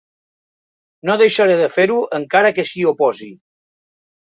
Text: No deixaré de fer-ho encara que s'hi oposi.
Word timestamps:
No 1.09 1.17
deixaré 1.23 1.59
de 1.61 1.69
fer-ho 1.75 1.99
encara 2.21 2.55
que 2.59 2.67
s'hi 2.73 2.89
oposi. 2.95 3.31